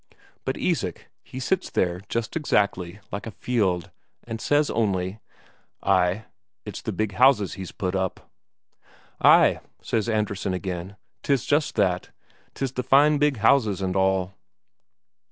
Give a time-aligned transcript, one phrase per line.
[0.45, 3.91] But Isak, he sits there just exactly like a fjeld,
[4.23, 5.19] and says only:
[5.83, 6.25] "Ay,
[6.65, 8.31] it's the big houses he's put up."
[9.23, 12.09] "Ay," says Andresen again, "'tis just that.
[12.55, 14.33] 'Tis the fine big houses and all."